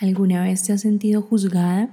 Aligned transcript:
¿Alguna 0.00 0.42
vez 0.44 0.62
te 0.62 0.72
has 0.72 0.80
sentido 0.80 1.20
juzgada 1.20 1.90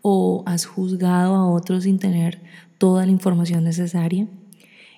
o 0.00 0.44
has 0.46 0.64
juzgado 0.64 1.34
a 1.34 1.50
otros 1.50 1.82
sin 1.82 1.98
tener 1.98 2.40
toda 2.78 3.04
la 3.04 3.10
información 3.10 3.64
necesaria? 3.64 4.28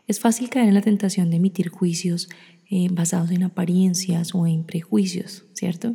Es 0.07 0.21
fácil 0.21 0.51
caer 0.51 0.69
en 0.69 0.75
la 0.75 0.83
tentación 0.83 1.31
de 1.31 1.37
emitir 1.37 1.71
juicios 1.71 2.29
eh, 2.69 2.89
basados 2.93 3.31
en 3.31 3.45
apariencias 3.45 4.35
o 4.35 4.47
en 4.47 4.65
prejuicios, 4.65 5.47
¿cierto? 5.55 5.95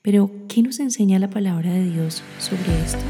Pero, 0.00 0.30
¿qué 0.48 0.62
nos 0.62 0.80
enseña 0.80 1.18
la 1.18 1.28
palabra 1.28 1.74
de 1.74 1.90
Dios 1.90 2.22
sobre 2.38 2.82
esto? 2.82 3.04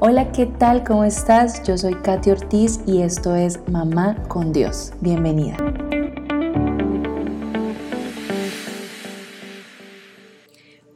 Hola, 0.00 0.32
¿qué 0.32 0.44
tal? 0.44 0.84
¿Cómo 0.84 1.04
estás? 1.04 1.66
Yo 1.66 1.78
soy 1.78 1.94
Katy 1.94 2.30
Ortiz 2.30 2.80
y 2.86 3.00
esto 3.00 3.34
es 3.34 3.58
Mamá 3.70 4.22
con 4.28 4.52
Dios. 4.52 4.92
Bienvenida. 5.00 5.56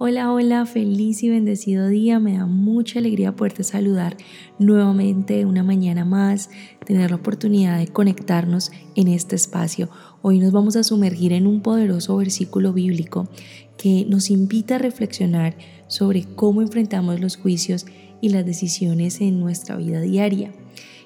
Hola, 0.06 0.30
hola, 0.34 0.66
feliz 0.66 1.22
y 1.22 1.30
bendecido 1.30 1.88
día. 1.88 2.20
Me 2.20 2.36
da 2.36 2.44
mucha 2.44 2.98
alegría 2.98 3.34
poderte 3.34 3.64
saludar 3.64 4.18
nuevamente 4.58 5.46
una 5.46 5.62
mañana 5.62 6.04
más, 6.04 6.50
tener 6.84 7.08
la 7.08 7.16
oportunidad 7.16 7.78
de 7.78 7.86
conectarnos 7.86 8.70
en 8.96 9.08
este 9.08 9.34
espacio. 9.34 9.88
Hoy 10.20 10.40
nos 10.40 10.52
vamos 10.52 10.76
a 10.76 10.84
sumergir 10.84 11.32
en 11.32 11.46
un 11.46 11.62
poderoso 11.62 12.18
versículo 12.18 12.74
bíblico 12.74 13.30
que 13.78 14.04
nos 14.04 14.28
invita 14.28 14.74
a 14.74 14.78
reflexionar 14.78 15.56
sobre 15.86 16.24
cómo 16.24 16.60
enfrentamos 16.60 17.18
los 17.18 17.38
juicios 17.38 17.86
y 18.20 18.28
las 18.28 18.44
decisiones 18.44 19.22
en 19.22 19.40
nuestra 19.40 19.74
vida 19.78 20.02
diaria. 20.02 20.52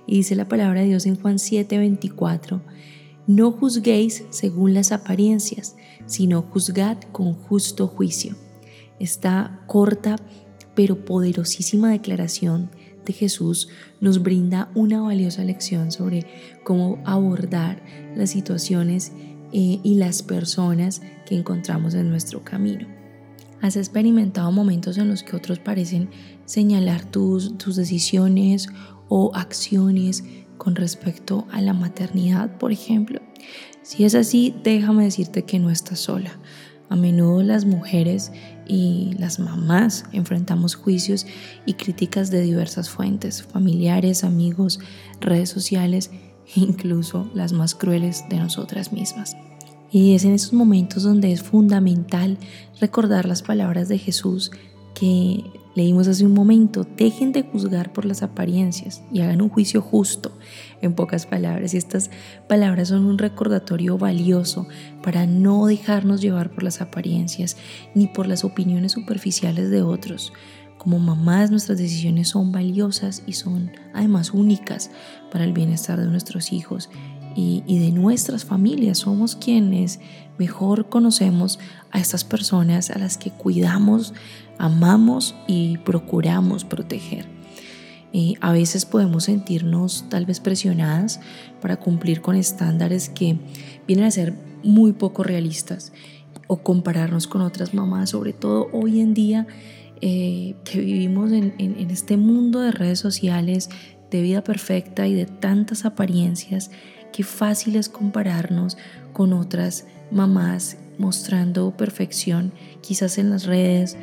Y 0.08 0.16
dice 0.16 0.34
la 0.34 0.48
palabra 0.48 0.80
de 0.80 0.88
Dios 0.88 1.06
en 1.06 1.14
Juan 1.14 1.38
7:24, 1.38 2.60
no 3.28 3.52
juzguéis 3.52 4.24
según 4.30 4.74
las 4.74 4.90
apariencias, 4.90 5.76
sino 6.06 6.42
juzgad 6.42 6.98
con 7.12 7.34
justo 7.34 7.86
juicio 7.86 8.34
esta 9.00 9.60
corta 9.66 10.16
pero 10.74 11.04
poderosísima 11.04 11.90
declaración 11.90 12.70
de 13.04 13.12
Jesús 13.12 13.68
nos 14.00 14.22
brinda 14.22 14.70
una 14.76 15.00
valiosa 15.00 15.42
lección 15.42 15.90
sobre 15.90 16.24
cómo 16.62 17.02
abordar 17.04 17.82
las 18.14 18.30
situaciones 18.30 19.12
eh, 19.52 19.80
y 19.82 19.94
las 19.96 20.22
personas 20.22 21.02
que 21.26 21.34
encontramos 21.34 21.94
en 21.94 22.10
nuestro 22.10 22.44
camino. 22.44 22.86
¿Has 23.60 23.76
experimentado 23.76 24.52
momentos 24.52 24.98
en 24.98 25.08
los 25.08 25.24
que 25.24 25.34
otros 25.34 25.58
parecen 25.58 26.10
señalar 26.44 27.04
tus, 27.04 27.58
tus 27.58 27.74
decisiones 27.74 28.68
o 29.08 29.32
acciones 29.34 30.22
con 30.58 30.76
respecto 30.76 31.46
a 31.50 31.60
la 31.60 31.72
maternidad, 31.72 32.56
por 32.58 32.70
ejemplo? 32.70 33.20
Si 33.82 34.04
es 34.04 34.14
así, 34.14 34.54
déjame 34.62 35.04
decirte 35.04 35.44
que 35.44 35.58
no 35.58 35.70
estás 35.70 35.98
sola. 35.98 36.38
A 36.88 36.96
menudo 36.96 37.42
las 37.42 37.64
mujeres 37.64 38.32
y 38.66 39.14
las 39.18 39.38
mamás 39.38 40.04
enfrentamos 40.12 40.74
juicios 40.74 41.26
y 41.66 41.74
críticas 41.74 42.30
de 42.30 42.40
diversas 42.40 42.88
fuentes, 42.88 43.42
familiares, 43.42 44.24
amigos, 44.24 44.80
redes 45.20 45.50
sociales 45.50 46.10
incluso 46.54 47.30
las 47.34 47.52
más 47.52 47.74
crueles 47.74 48.24
de 48.28 48.38
nosotras 48.38 48.92
mismas. 48.92 49.36
Y 49.90 50.14
es 50.14 50.24
en 50.24 50.34
esos 50.34 50.52
momentos 50.52 51.02
donde 51.02 51.32
es 51.32 51.42
fundamental 51.42 52.38
recordar 52.80 53.26
las 53.26 53.42
palabras 53.42 53.88
de 53.88 53.98
Jesús 53.98 54.50
que 54.94 55.44
leímos 55.78 56.08
hace 56.08 56.26
un 56.26 56.34
momento, 56.34 56.84
dejen 56.96 57.30
de 57.30 57.42
juzgar 57.42 57.92
por 57.92 58.04
las 58.04 58.24
apariencias 58.24 59.00
y 59.12 59.20
hagan 59.20 59.40
un 59.40 59.48
juicio 59.48 59.80
justo, 59.80 60.36
en 60.82 60.92
pocas 60.94 61.24
palabras. 61.24 61.72
Y 61.72 61.76
estas 61.76 62.10
palabras 62.48 62.88
son 62.88 63.06
un 63.06 63.16
recordatorio 63.16 63.96
valioso 63.96 64.66
para 65.04 65.24
no 65.26 65.66
dejarnos 65.66 66.20
llevar 66.20 66.50
por 66.50 66.64
las 66.64 66.80
apariencias 66.80 67.56
ni 67.94 68.08
por 68.08 68.26
las 68.26 68.42
opiniones 68.44 68.90
superficiales 68.90 69.70
de 69.70 69.82
otros. 69.82 70.32
Como 70.78 70.98
mamás 70.98 71.52
nuestras 71.52 71.78
decisiones 71.78 72.28
son 72.28 72.50
valiosas 72.50 73.22
y 73.26 73.34
son 73.34 73.70
además 73.94 74.32
únicas 74.32 74.90
para 75.30 75.44
el 75.44 75.52
bienestar 75.52 75.98
de 76.00 76.06
nuestros 76.06 76.52
hijos 76.52 76.90
y, 77.38 77.62
y 77.68 77.78
de 77.78 77.92
nuestras 77.92 78.44
familias. 78.44 78.98
Somos 78.98 79.36
quienes 79.36 80.00
mejor 80.38 80.88
conocemos 80.88 81.60
a 81.92 82.00
estas 82.00 82.24
personas 82.24 82.90
a 82.90 82.98
las 82.98 83.16
que 83.16 83.30
cuidamos 83.30 84.12
amamos 84.58 85.36
y 85.46 85.78
procuramos 85.78 86.64
proteger. 86.64 87.26
A 88.40 88.52
veces 88.52 88.86
podemos 88.86 89.24
sentirnos 89.24 90.06
tal 90.08 90.26
vez 90.26 90.40
presionadas 90.40 91.20
para 91.60 91.76
cumplir 91.76 92.22
con 92.22 92.34
estándares 92.34 93.08
que 93.08 93.38
vienen 93.86 94.06
a 94.06 94.10
ser 94.10 94.34
muy 94.64 94.92
poco 94.92 95.22
realistas 95.22 95.92
o 96.48 96.56
compararnos 96.56 97.28
con 97.28 97.42
otras 97.42 97.74
mamás, 97.74 98.10
sobre 98.10 98.32
todo 98.32 98.68
hoy 98.72 99.00
en 99.00 99.14
día 99.14 99.46
eh, 100.00 100.56
que 100.64 100.80
vivimos 100.80 101.30
en, 101.30 101.54
en 101.58 101.90
este 101.90 102.16
mundo 102.16 102.60
de 102.60 102.72
redes 102.72 102.98
sociales, 102.98 103.68
de 104.10 104.22
vida 104.22 104.42
perfecta 104.42 105.06
y 105.06 105.14
de 105.14 105.26
tantas 105.26 105.84
apariencias, 105.84 106.70
qué 107.12 107.24
fácil 107.24 107.76
es 107.76 107.88
compararnos 107.88 108.76
con 109.12 109.32
otras 109.32 109.86
mamás 110.10 110.76
mostrando 110.98 111.76
perfección, 111.76 112.52
quizás 112.80 113.18
en 113.18 113.30
las 113.30 113.44
redes, 113.44 113.96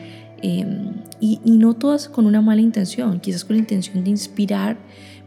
Em, 0.47 0.93
y, 1.19 1.39
no 1.45 1.73
todas 1.73 2.07
con 2.07 2.27
una 2.27 2.39
mala 2.39 2.61
intención, 2.61 3.19
quizás 3.19 3.43
con 3.45 3.55
la 3.55 3.61
intención 3.61 4.03
de 4.03 4.11
inspirar, 4.11 4.77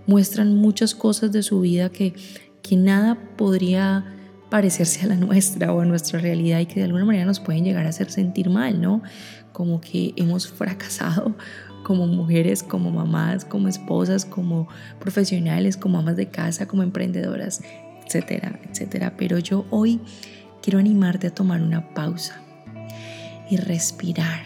muestran 0.07 0.55
muchas 0.55 0.95
cosas 0.95 1.33
de 1.33 1.43
su 1.43 1.61
vida 1.61 1.89
que, 1.89 2.15
que 2.63 2.77
nada 2.77 3.19
podría 3.37 4.05
parecerse 4.49 5.03
a 5.03 5.09
la 5.09 5.17
nuestra 5.27 5.73
o 5.73 5.81
a 5.81 5.85
nuestra 5.85 6.21
realidad 6.21 6.61
y 6.61 6.67
que 6.67 6.77
de 6.77 6.85
alguna 6.85 7.05
manera 7.05 7.25
nos 7.25 7.41
pueden 7.41 7.65
llegar 7.65 7.87
a 7.87 7.89
hacer 7.89 8.11
sentir 8.11 8.49
mal, 8.49 8.81
¿no? 8.81 9.03
Como 9.53 9.81
que 9.81 10.13
hemos 10.17 10.47
fracasado 10.47 11.35
como 11.83 12.07
mujeres, 12.07 12.63
como 12.63 12.91
mamás, 12.91 13.45
como 13.45 13.69
esposas, 13.69 14.25
como 14.25 14.69
profesionales, 14.99 15.77
como 15.77 15.99
amas 15.99 16.17
de 16.17 16.29
casa, 16.29 16.67
como 16.67 16.83
emprendedoras, 16.83 17.63
etcétera, 18.05 18.61
etcétera. 18.69 19.15
Pero 19.17 19.39
yo 19.39 19.65
hoy 19.71 20.01
quiero 20.63 20.79
animarte 20.79 21.29
a 21.29 21.35
tomar 21.35 21.63
una 21.63 21.95
pausa 21.95 22.41
y 23.51 23.57
respirar 23.57 24.43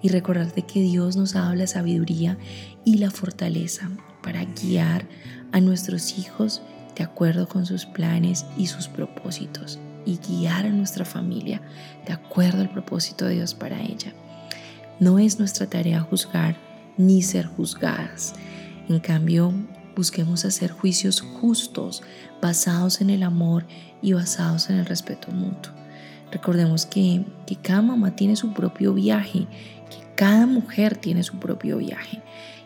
y 0.00 0.08
recordarte 0.08 0.62
que 0.62 0.80
Dios 0.80 1.16
nos 1.16 1.34
ha 1.34 1.40
dado 1.40 1.54
la 1.54 1.66
sabiduría 1.66 2.38
y 2.84 2.98
la 2.98 3.10
fortaleza 3.10 3.90
para 4.22 4.44
guiar 4.44 5.06
a 5.52 5.60
nuestros 5.60 6.18
hijos 6.18 6.62
de 6.96 7.04
acuerdo 7.04 7.48
con 7.48 7.66
sus 7.66 7.86
planes 7.86 8.46
y 8.56 8.66
sus 8.66 8.88
propósitos 8.88 9.78
y 10.04 10.18
guiar 10.18 10.66
a 10.66 10.70
nuestra 10.70 11.04
familia 11.04 11.60
de 12.06 12.12
acuerdo 12.12 12.60
al 12.60 12.70
propósito 12.70 13.26
de 13.26 13.34
Dios 13.34 13.54
para 13.54 13.80
ella. 13.82 14.14
No 15.00 15.18
es 15.18 15.38
nuestra 15.38 15.66
tarea 15.66 16.00
juzgar 16.00 16.56
ni 16.96 17.22
ser 17.22 17.46
juzgadas. 17.46 18.34
En 18.88 19.00
cambio, 19.00 19.52
busquemos 19.94 20.44
hacer 20.44 20.70
juicios 20.70 21.20
justos, 21.20 22.02
basados 22.42 23.00
en 23.00 23.10
el 23.10 23.22
amor 23.22 23.66
y 24.02 24.12
basados 24.12 24.70
en 24.70 24.76
el 24.76 24.86
respeto 24.86 25.30
mutuo. 25.30 25.72
Recordemos 26.30 26.86
que, 26.86 27.24
que 27.46 27.56
cada 27.56 27.82
mamá 27.82 28.14
tiene 28.16 28.36
su 28.36 28.52
propio 28.52 28.94
viaje 28.94 29.46
cada 30.18 30.46
mujer 30.46 30.96
tiene 30.96 31.22
su 31.22 31.38
propio 31.38 31.78
viaje 31.78 32.20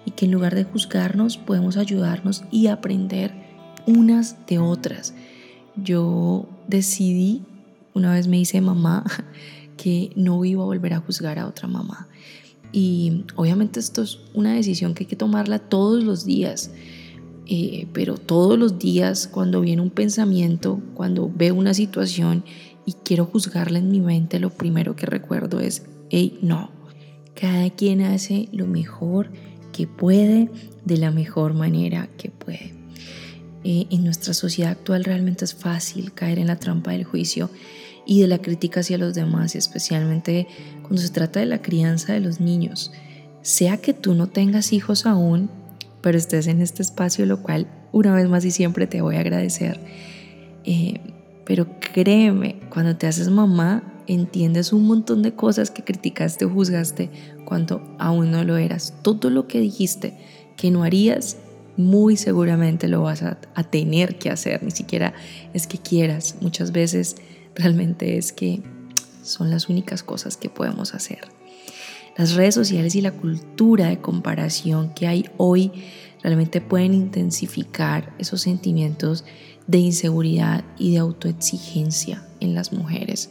y 0.06 0.12
que 0.12 0.24
en 0.24 0.32
lugar 0.32 0.54
de 0.54 0.64
juzgarnos 0.64 1.36
podemos 1.36 1.76
ayudarnos 1.76 2.44
y 2.50 2.68
aprender 2.68 3.34
unas 3.86 4.46
de 4.46 4.58
otras. 4.58 5.12
Yo 5.76 6.48
decidí, 6.66 7.42
una 7.92 8.14
vez 8.14 8.26
me 8.26 8.38
hice 8.38 8.62
mamá, 8.62 9.04
que 9.76 10.12
no 10.16 10.44
iba 10.44 10.62
a 10.62 10.66
volver 10.66 10.94
a 10.94 11.00
juzgar 11.00 11.38
a 11.38 11.46
otra 11.46 11.68
mamá. 11.68 12.08
Y 12.72 13.24
obviamente 13.36 13.80
esto 13.80 14.02
es 14.02 14.20
una 14.34 14.54
decisión 14.54 14.94
que 14.94 15.04
hay 15.04 15.08
que 15.08 15.16
tomarla 15.16 15.58
todos 15.58 16.02
los 16.02 16.24
días. 16.24 16.70
Eh, 17.46 17.88
pero 17.92 18.16
todos 18.16 18.58
los 18.58 18.78
días 18.78 19.28
cuando 19.28 19.60
viene 19.60 19.82
un 19.82 19.90
pensamiento, 19.90 20.80
cuando 20.94 21.30
veo 21.34 21.54
una 21.54 21.74
situación 21.74 22.44
y 22.86 22.92
quiero 23.04 23.26
juzgarla 23.26 23.78
en 23.78 23.90
mi 23.90 24.00
mente, 24.00 24.38
lo 24.38 24.50
primero 24.50 24.96
que 24.96 25.06
recuerdo 25.06 25.60
es, 25.60 25.84
hey, 26.10 26.38
no, 26.40 26.70
cada 27.34 27.68
quien 27.70 28.00
hace 28.00 28.48
lo 28.52 28.66
mejor 28.66 29.30
que 29.72 29.86
puede 29.86 30.50
de 30.84 30.96
la 30.98 31.10
mejor 31.10 31.54
manera 31.54 32.08
que 32.16 32.30
puede. 32.30 32.74
Eh, 33.64 33.86
en 33.90 34.04
nuestra 34.04 34.34
sociedad 34.34 34.72
actual 34.72 35.04
realmente 35.04 35.44
es 35.44 35.54
fácil 35.54 36.12
caer 36.12 36.38
en 36.38 36.48
la 36.48 36.58
trampa 36.58 36.92
del 36.92 37.04
juicio 37.04 37.50
y 38.06 38.20
de 38.20 38.28
la 38.28 38.38
crítica 38.38 38.80
hacia 38.80 38.98
los 38.98 39.14
demás, 39.14 39.54
especialmente 39.54 40.46
cuando 40.82 41.02
se 41.02 41.10
trata 41.10 41.40
de 41.40 41.46
la 41.46 41.62
crianza 41.62 42.12
de 42.12 42.20
los 42.20 42.40
niños. 42.40 42.92
Sea 43.42 43.76
que 43.76 43.94
tú 43.94 44.14
no 44.14 44.28
tengas 44.28 44.72
hijos 44.72 45.06
aún, 45.06 45.50
pero 46.00 46.18
estés 46.18 46.46
en 46.46 46.60
este 46.60 46.82
espacio, 46.82 47.26
lo 47.26 47.42
cual 47.42 47.66
una 47.92 48.14
vez 48.14 48.28
más 48.28 48.44
y 48.44 48.50
siempre 48.50 48.86
te 48.86 49.00
voy 49.00 49.16
a 49.16 49.20
agradecer. 49.20 49.80
Eh, 50.64 51.00
pero 51.44 51.66
créeme, 51.80 52.60
cuando 52.70 52.96
te 52.96 53.06
haces 53.06 53.28
mamá, 53.28 53.82
entiendes 54.06 54.72
un 54.72 54.86
montón 54.86 55.22
de 55.22 55.34
cosas 55.34 55.70
que 55.70 55.84
criticaste 55.84 56.44
o 56.44 56.50
juzgaste 56.50 57.10
cuando 57.44 57.82
aún 57.98 58.30
no 58.30 58.44
lo 58.44 58.56
eras. 58.56 58.94
Todo 59.02 59.30
lo 59.30 59.46
que 59.46 59.60
dijiste 59.60 60.14
que 60.56 60.70
no 60.70 60.84
harías, 60.84 61.36
muy 61.76 62.16
seguramente 62.16 62.88
lo 62.88 63.02
vas 63.02 63.22
a, 63.22 63.38
tener 63.70 64.18
que 64.18 64.30
hacer. 64.30 64.62
Ni 64.62 64.70
siquiera 64.70 65.14
es 65.54 65.66
que 65.66 65.78
quieras. 65.78 66.36
Muchas 66.40 66.72
veces 66.72 67.16
realmente 67.54 68.18
es 68.18 68.32
que 68.32 68.62
son 69.22 69.50
las 69.50 69.68
únicas 69.68 70.02
cosas 70.02 70.36
que 70.36 70.50
podemos 70.50 70.94
hacer. 70.94 71.20
Las 72.16 72.34
redes 72.34 72.54
sociales 72.54 72.94
y 72.94 73.00
la 73.00 73.12
cultura 73.12 73.88
de 73.88 74.00
comparación 74.00 74.92
que 74.94 75.06
hay 75.06 75.30
hoy 75.38 75.72
realmente 76.22 76.60
pueden 76.60 76.92
intensificar 76.94 78.12
esos 78.18 78.42
sentimientos 78.42 79.24
de 79.66 79.78
inseguridad 79.78 80.64
y 80.78 80.92
de 80.92 80.98
autoexigencia 80.98 82.26
en 82.40 82.54
las 82.54 82.72
mujeres. 82.72 83.30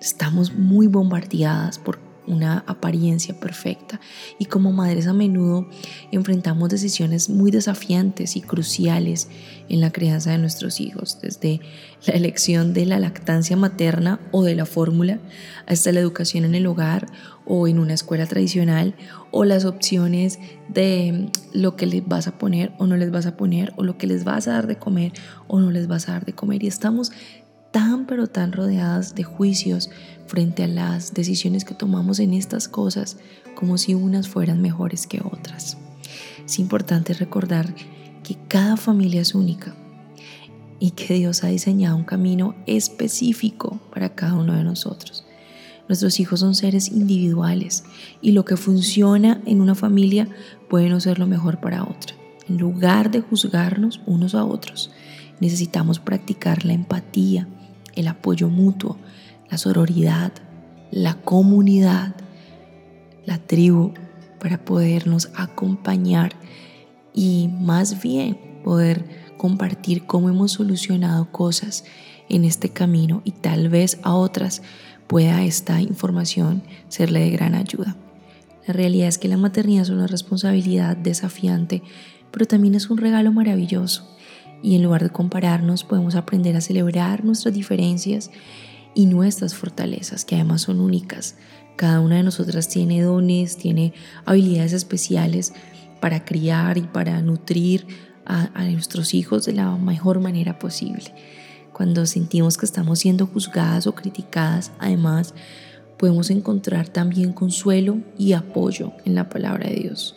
Estamos 0.00 0.52
muy 0.52 0.88
bombardeadas 0.88 1.78
por 1.78 2.05
una 2.26 2.64
apariencia 2.66 3.38
perfecta. 3.38 4.00
Y 4.38 4.46
como 4.46 4.72
madres 4.72 5.06
a 5.06 5.12
menudo 5.12 5.68
enfrentamos 6.12 6.68
decisiones 6.68 7.28
muy 7.28 7.50
desafiantes 7.50 8.36
y 8.36 8.40
cruciales 8.40 9.28
en 9.68 9.80
la 9.80 9.90
crianza 9.90 10.30
de 10.30 10.38
nuestros 10.38 10.80
hijos, 10.80 11.18
desde 11.20 11.60
la 12.06 12.14
elección 12.14 12.72
de 12.72 12.86
la 12.86 12.98
lactancia 12.98 13.56
materna 13.56 14.20
o 14.30 14.44
de 14.44 14.54
la 14.54 14.66
fórmula 14.66 15.18
hasta 15.66 15.92
la 15.92 16.00
educación 16.00 16.44
en 16.44 16.54
el 16.54 16.66
hogar 16.66 17.06
o 17.44 17.68
en 17.68 17.78
una 17.78 17.94
escuela 17.94 18.26
tradicional 18.26 18.94
o 19.30 19.44
las 19.44 19.64
opciones 19.64 20.38
de 20.68 21.30
lo 21.52 21.76
que 21.76 21.86
les 21.86 22.06
vas 22.06 22.26
a 22.26 22.38
poner 22.38 22.72
o 22.78 22.86
no 22.86 22.96
les 22.96 23.10
vas 23.10 23.26
a 23.26 23.36
poner 23.36 23.72
o 23.76 23.84
lo 23.84 23.98
que 23.98 24.06
les 24.06 24.24
vas 24.24 24.48
a 24.48 24.52
dar 24.52 24.66
de 24.66 24.76
comer 24.76 25.12
o 25.46 25.60
no 25.60 25.70
les 25.70 25.86
vas 25.86 26.08
a 26.08 26.12
dar 26.12 26.24
de 26.24 26.32
comer. 26.32 26.62
Y 26.62 26.66
estamos 26.66 27.12
tan 27.70 28.06
pero 28.06 28.26
tan 28.26 28.52
rodeadas 28.52 29.14
de 29.14 29.22
juicios 29.22 29.90
frente 30.26 30.64
a 30.64 30.68
las 30.68 31.14
decisiones 31.14 31.64
que 31.64 31.74
tomamos 31.74 32.18
en 32.18 32.34
estas 32.34 32.68
cosas 32.68 33.16
como 33.54 33.78
si 33.78 33.94
unas 33.94 34.28
fueran 34.28 34.60
mejores 34.60 35.06
que 35.06 35.20
otras. 35.20 35.78
Es 36.44 36.58
importante 36.58 37.12
recordar 37.14 37.74
que 38.22 38.36
cada 38.48 38.76
familia 38.76 39.20
es 39.20 39.34
única 39.34 39.74
y 40.78 40.90
que 40.90 41.14
Dios 41.14 41.44
ha 41.44 41.48
diseñado 41.48 41.96
un 41.96 42.04
camino 42.04 42.54
específico 42.66 43.80
para 43.92 44.14
cada 44.14 44.34
uno 44.34 44.54
de 44.54 44.64
nosotros. 44.64 45.24
Nuestros 45.88 46.18
hijos 46.18 46.40
son 46.40 46.54
seres 46.54 46.88
individuales 46.88 47.84
y 48.20 48.32
lo 48.32 48.44
que 48.44 48.56
funciona 48.56 49.40
en 49.46 49.60
una 49.60 49.74
familia 49.74 50.28
puede 50.68 50.88
no 50.88 51.00
ser 51.00 51.18
lo 51.18 51.26
mejor 51.26 51.60
para 51.60 51.84
otra. 51.84 52.16
En 52.48 52.58
lugar 52.58 53.10
de 53.10 53.20
juzgarnos 53.20 54.00
unos 54.06 54.34
a 54.34 54.44
otros, 54.44 54.90
necesitamos 55.40 55.98
practicar 56.00 56.64
la 56.64 56.72
empatía, 56.72 57.48
el 57.94 58.08
apoyo 58.08 58.48
mutuo, 58.48 58.98
la 59.50 59.58
sororidad, 59.58 60.32
la 60.90 61.14
comunidad, 61.14 62.14
la 63.24 63.38
tribu, 63.38 63.92
para 64.38 64.64
podernos 64.64 65.30
acompañar 65.34 66.32
y 67.14 67.48
más 67.48 68.02
bien 68.02 68.38
poder 68.62 69.04
compartir 69.36 70.06
cómo 70.06 70.28
hemos 70.28 70.52
solucionado 70.52 71.30
cosas 71.32 71.84
en 72.28 72.44
este 72.44 72.68
camino 72.68 73.22
y 73.24 73.32
tal 73.32 73.68
vez 73.68 73.98
a 74.02 74.14
otras 74.14 74.62
pueda 75.06 75.44
esta 75.44 75.80
información 75.80 76.62
serle 76.88 77.20
de 77.20 77.30
gran 77.30 77.54
ayuda. 77.54 77.96
La 78.66 78.74
realidad 78.74 79.08
es 79.08 79.18
que 79.18 79.28
la 79.28 79.36
maternidad 79.36 79.82
es 79.82 79.90
una 79.90 80.08
responsabilidad 80.08 80.96
desafiante, 80.96 81.82
pero 82.32 82.46
también 82.46 82.74
es 82.74 82.90
un 82.90 82.98
regalo 82.98 83.30
maravilloso. 83.32 84.16
Y 84.62 84.74
en 84.74 84.82
lugar 84.82 85.02
de 85.02 85.10
compararnos, 85.10 85.84
podemos 85.84 86.16
aprender 86.16 86.56
a 86.56 86.60
celebrar 86.60 87.24
nuestras 87.24 87.54
diferencias 87.54 88.30
y 88.96 89.04
nuestras 89.04 89.54
fortalezas, 89.54 90.24
que 90.24 90.36
además 90.36 90.62
son 90.62 90.80
únicas. 90.80 91.36
Cada 91.76 92.00
una 92.00 92.16
de 92.16 92.22
nosotras 92.22 92.66
tiene 92.66 93.02
dones, 93.02 93.58
tiene 93.58 93.92
habilidades 94.24 94.72
especiales 94.72 95.52
para 96.00 96.24
criar 96.24 96.78
y 96.78 96.82
para 96.82 97.20
nutrir 97.20 97.86
a, 98.24 98.48
a 98.54 98.64
nuestros 98.64 99.12
hijos 99.12 99.44
de 99.44 99.52
la 99.52 99.76
mejor 99.76 100.20
manera 100.20 100.58
posible. 100.58 101.14
Cuando 101.74 102.06
sentimos 102.06 102.56
que 102.56 102.64
estamos 102.64 102.98
siendo 103.00 103.26
juzgadas 103.26 103.86
o 103.86 103.94
criticadas, 103.94 104.72
además 104.78 105.34
podemos 105.98 106.30
encontrar 106.30 106.88
también 106.88 107.34
consuelo 107.34 107.98
y 108.16 108.32
apoyo 108.32 108.92
en 109.04 109.14
la 109.14 109.28
palabra 109.28 109.68
de 109.68 109.74
Dios. 109.74 110.16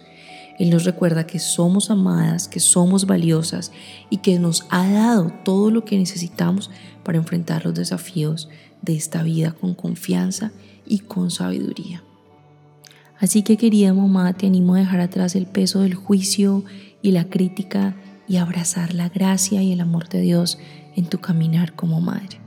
Él 0.58 0.70
nos 0.70 0.86
recuerda 0.86 1.26
que 1.26 1.40
somos 1.40 1.90
amadas, 1.90 2.48
que 2.48 2.60
somos 2.60 3.06
valiosas 3.06 3.72
y 4.10 4.18
que 4.18 4.40
nos 4.40 4.66
ha 4.70 4.90
dado 4.90 5.34
todo 5.44 5.70
lo 5.70 5.84
que 5.84 5.98
necesitamos 5.98 6.70
para 7.04 7.18
enfrentar 7.18 7.66
los 7.66 7.74
desafíos 7.74 8.50
de 8.82 8.96
esta 8.96 9.24
vida 9.24 9.52
con 9.52 9.74
confianza 9.74 10.52
y 10.86 11.00
con 11.00 11.32
sabiduría. 11.32 12.04
Así 13.20 13.44
que 13.44 13.58
querida 13.58 13.94
mamá, 13.94 14.34
te 14.34 14.48
animo 14.48 14.76
a 14.76 14.80
dejar 14.80 15.02
atrás 15.02 15.36
el 15.36 15.46
peso 15.46 15.82
del 15.82 15.94
juicio 15.94 16.64
y 17.02 17.12
la 17.12 17.30
crítica 17.30 17.96
y 18.28 18.38
abrazar 18.38 18.94
la 18.94 19.10
gracia 19.10 19.62
y 19.62 19.74
el 19.74 19.82
amor 19.82 20.08
de 20.08 20.22
Dios 20.22 20.58
en 20.96 21.06
tu 21.06 21.20
caminar 21.20 21.76
como 21.76 22.00
madre. 22.00 22.40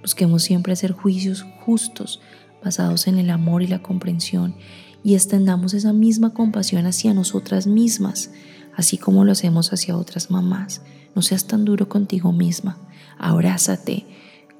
Busquemos 0.00 0.42
siempre 0.42 0.72
hacer 0.72 0.92
juicios 0.92 1.44
justos, 1.64 2.20
basados 2.62 3.06
en 3.06 3.18
el 3.18 3.30
amor 3.30 3.62
y 3.62 3.66
la 3.66 3.82
comprensión, 3.82 4.54
y 5.02 5.14
extendamos 5.14 5.74
esa 5.74 5.92
misma 5.92 6.32
compasión 6.32 6.86
hacia 6.86 7.12
nosotras 7.12 7.66
mismas, 7.66 8.30
así 8.76 8.96
como 8.96 9.24
lo 9.24 9.32
hacemos 9.32 9.72
hacia 9.72 9.96
otras 9.96 10.30
mamás. 10.30 10.80
No 11.14 11.22
seas 11.22 11.46
tan 11.46 11.64
duro 11.64 11.88
contigo 11.88 12.32
misma, 12.32 12.78
abrázate, 13.18 14.06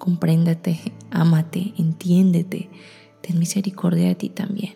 compréndete, 0.04 0.78
ámate, 1.10 1.72
entiéndete, 1.78 2.68
ten 3.22 3.38
misericordia 3.38 4.08
de 4.08 4.14
ti 4.14 4.28
también. 4.28 4.74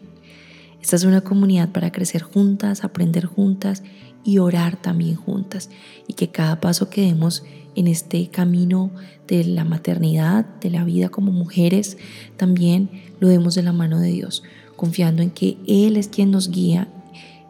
Esta 0.81 0.97
es 0.97 1.05
una 1.05 1.21
comunidad 1.21 1.71
para 1.71 1.93
crecer 1.93 2.23
juntas, 2.23 2.83
aprender 2.83 3.27
juntas 3.27 3.83
y 4.25 4.39
orar 4.39 4.81
también 4.81 5.17
juntas 5.17 5.69
y 6.07 6.15
que 6.15 6.31
cada 6.31 6.63
paso 6.63 6.89
que 6.89 7.03
demos 7.03 7.45
en 7.75 7.89
este 7.89 8.29
camino 8.29 8.91
de 9.27 9.45
la 9.45 9.65
maternidad, 9.65 10.47
de 10.63 10.71
la 10.71 10.85
vida 10.85 11.11
como 11.11 11.31
mujeres, 11.31 11.99
también 12.39 12.89
lo 13.21 13.29
demos 13.29 13.55
de 13.55 13.65
la 13.65 13.75
mano 13.75 14.01
de 14.01 14.09
Dios, 14.09 14.43
confiando 14.77 15.23
en 15.23 15.31
que 15.31 15.59
Él 15.67 15.99
es 15.99 16.09
quien 16.09 16.31
nos 16.31 16.51
guía 16.51 16.89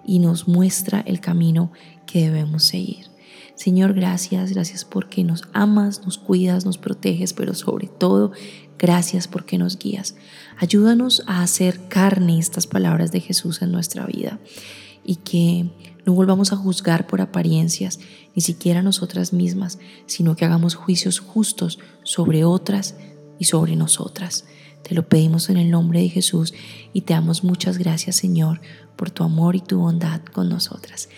y 0.05 0.19
nos 0.19 0.49
muestra 0.49 0.99
el 1.07 1.21
camino 1.21 1.71
que 2.07 2.23
debemos 2.23 2.65
seguir. 2.65 3.07
Señor, 3.59 3.93
gracias, 3.93 4.53
gracias 4.53 4.85
porque 4.85 5.25
nos 5.25 5.43
amas, 5.53 6.05
nos 6.05 6.17
cuidas, 6.17 6.65
nos 6.65 6.79
proteges, 6.79 7.33
pero 7.33 7.55
sobre 7.55 7.89
todo, 7.89 8.31
gracias 8.79 9.27
porque 9.27 9.59
nos 9.59 9.81
guías. 9.81 10.15
Ayúdanos 10.59 11.25
a 11.27 11.43
hacer 11.43 11.89
carne 11.89 12.39
estas 12.39 12.69
palabras 12.69 13.11
de 13.11 13.19
Jesús 13.19 13.61
en 13.61 13.73
nuestra 13.73 14.07
vida 14.07 14.39
y 15.05 15.17
que 15.17 15.73
no 16.07 16.13
volvamos 16.13 16.53
a 16.53 16.57
juzgar 16.57 17.09
por 17.09 17.21
apariencias, 17.21 17.99
ni 18.37 18.43
siquiera 18.43 18.81
nosotras 18.81 19.33
mismas, 19.33 19.81
sino 20.07 20.37
que 20.37 20.45
hagamos 20.45 20.77
juicios 20.77 21.19
justos 21.19 21.81
sobre 22.05 22.45
otras 22.45 22.95
y 23.41 23.47
sobre 23.47 23.75
nosotras. 23.75 24.45
Te 24.83 24.95
lo 24.95 25.09
pedimos 25.09 25.51
en 25.51 25.57
el 25.57 25.71
nombre 25.71 26.01
de 26.01 26.09
Jesús 26.09 26.55
y 26.93 27.03
te 27.03 27.15
damos 27.15 27.45
muchas 27.45 27.79
gracias, 27.79 28.17
Señor, 28.17 28.61
por 28.97 29.11
tu 29.11 29.23
amor 29.25 29.57
y 29.57 29.61
tu 29.61 29.79
bondad 29.79 30.23
con 30.33 30.49
nosotras. 30.49 31.09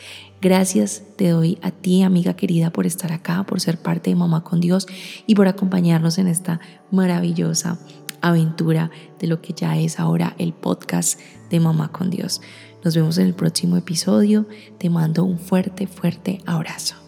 Gracias 0.43 1.03
te 1.17 1.29
doy 1.29 1.59
a 1.61 1.71
ti, 1.71 2.03
amiga 2.03 2.35
querida, 2.35 2.71
por 2.71 2.87
estar 2.87 3.13
acá, 3.13 3.45
por 3.45 3.61
ser 3.61 3.79
parte 3.79 4.11
de 4.11 4.17
Mamá 4.17 4.43
con 4.43 4.61
Dios 4.61 4.87
y 5.27 5.35
por 5.35 5.49
acompañarnos 5.49 6.19
en 6.19 6.29
esta 6.29 6.61
maravillosa 6.91 7.79
aventura 8.23 8.91
de 9.19 9.27
lo 9.27 9.41
que 9.43 9.53
ya 9.53 9.79
es 9.79 10.01
ahora 10.01 10.35
el 10.39 10.53
podcast 10.53 11.21
de 11.51 11.61
Mamá 11.61 11.93
con 11.93 12.11
Dios. 12.11 12.41
Nos 12.85 12.95
vemos 12.95 13.19
en 13.19 13.27
el 13.27 13.35
próximo 13.35 13.77
episodio. 13.77 14.47
Te 14.79 14.89
mando 14.89 15.25
un 15.25 15.39
fuerte, 15.39 15.87
fuerte 15.87 16.41
abrazo. 16.47 17.00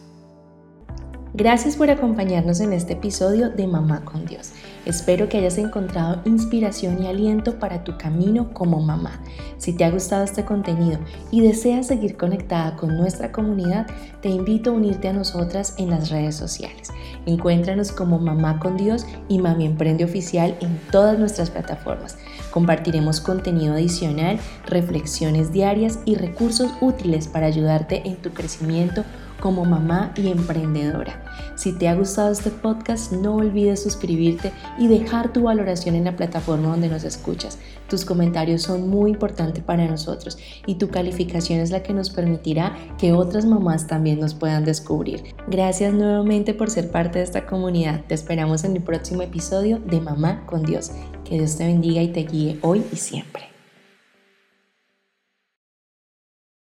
Gracias 1.35 1.77
por 1.77 1.89
acompañarnos 1.89 2.61
en 2.61 2.75
este 2.75 2.93
episodio 2.93 3.49
de 3.49 3.67
Mamá 3.67 4.05
con 4.05 4.27
Dios. 4.27 4.51
Espero 4.85 5.31
que 5.31 5.39
hayas 5.39 5.57
encontrado 5.57 6.21
inspiración 6.27 7.03
y 7.03 7.07
aliento 7.07 7.59
para 7.59 7.85
tu 7.85 7.97
camino 7.97 8.53
como 8.53 8.83
mamá. 8.83 9.19
Si 9.57 9.73
te 9.73 9.87
ha 9.87 9.91
gustado 9.91 10.25
este 10.25 10.45
contenido 10.45 10.99
y 11.31 11.41
deseas 11.41 11.87
seguir 11.87 12.19
conectada 12.19 12.77
con 12.77 12.99
nuestra 12.99 13.33
comunidad, 13.33 13.87
te 14.21 14.29
invito 14.29 14.71
a 14.71 14.73
unirte 14.75 15.09
a 15.09 15.15
nosotras 15.15 15.75
en 15.79 15.89
las 15.89 16.11
redes 16.11 16.37
sociales. 16.37 16.91
Encuéntranos 17.25 17.93
como 17.93 18.19
Mamá 18.19 18.59
con 18.59 18.77
Dios 18.77 19.07
y 19.29 19.39
Mami 19.39 19.65
Emprende 19.65 20.05
Oficial 20.05 20.55
en 20.61 20.79
todas 20.91 21.19
nuestras 21.19 21.49
plataformas. 21.49 22.19
Compartiremos 22.51 23.23
contenido 23.23 23.73
adicional, 23.73 24.39
reflexiones 24.67 25.51
diarias 25.51 26.01
y 26.05 26.17
recursos 26.17 26.73
útiles 26.83 27.27
para 27.27 27.47
ayudarte 27.47 28.07
en 28.07 28.17
tu 28.17 28.33
crecimiento 28.35 29.03
como 29.43 29.65
mamá 29.65 30.15
y 30.17 30.29
emprendedora. 30.29 31.21
Si 31.57 31.73
te 31.73 31.89
ha 31.89 31.95
gustado 31.95 32.31
este 32.31 32.51
podcast, 32.51 33.13
no 33.13 33.35
olvides 33.35 33.83
suscribirte 33.83 34.53
y 34.79 34.87
dejar 34.87 35.33
tu 35.33 35.43
valoración 35.43 35.97
en 35.97 36.05
la 36.05 36.17
plataforma 36.17 36.69
donde 36.69 36.89
nos 36.89 37.03
escuchas. 37.03 37.59
Tus 37.89 38.05
comentarios 38.05 38.63
son 38.63 38.89
muy 38.89 39.11
importantes 39.11 39.63
para 39.65 39.87
nosotros 39.87 40.39
y 40.65 40.77
tu 40.77 40.89
calificación 40.89 41.59
es 41.59 41.73
la 41.73 41.83
que 41.83 41.93
nos 41.93 42.11
permitirá 42.11 42.77
que 42.99 43.13
otras 43.13 43.45
mamás 43.45 43.89
también 43.89 44.21
nos 44.21 44.35
puedan 44.35 44.65
descubrir. 44.65 45.35
Gracias 45.49 45.93
nuevamente 45.93 46.55
por 46.55 46.71
ser 46.71 46.91
parte 46.91 47.19
de 47.19 47.25
esta 47.25 47.45
comunidad. 47.45 48.05
Te 48.07 48.15
esperamos 48.15 48.63
en 48.63 48.77
el 48.77 48.83
próximo 48.83 49.23
episodio 49.23 49.81
de 49.81 50.01
Mamá 50.01 50.47
con 50.47 50.63
Dios. 50.63 50.93
Que 51.25 51.35
Dios 51.35 51.57
te 51.57 51.67
bendiga 51.67 52.01
y 52.01 52.09
te 52.09 52.21
guíe 52.21 52.59
hoy 52.63 52.85
y 52.93 52.97
siempre. 52.97 53.52